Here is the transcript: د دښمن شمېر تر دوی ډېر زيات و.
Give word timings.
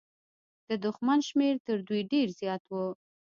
د 0.67 0.69
دښمن 0.85 1.19
شمېر 1.27 1.55
تر 1.67 1.77
دوی 1.87 2.01
ډېر 2.11 2.27
زيات 2.39 2.63
و. 2.69 2.73